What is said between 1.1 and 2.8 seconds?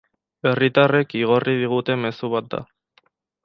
igorri diguten mezu bat da.